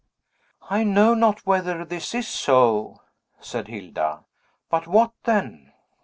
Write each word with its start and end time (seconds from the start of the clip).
"I 0.67 0.83
know 0.83 1.13
not 1.13 1.45
whether 1.45 1.85
this 1.85 2.15
is 2.15 2.27
so," 2.27 3.03
said 3.39 3.67
Hilda. 3.67 4.23
"But 4.67 4.87
what 4.87 5.11
then?" 5.25 5.73